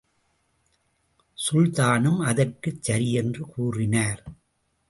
சுல்தானும், 1.37 2.17
அதற்குச் 2.17 2.83
சரியென்று 2.83 3.45
கூறினார். 3.45 4.23